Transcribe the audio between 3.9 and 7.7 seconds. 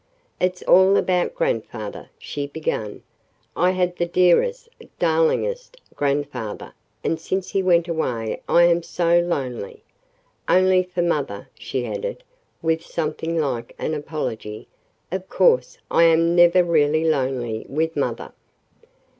the dearest, darlingest grandfather, and since he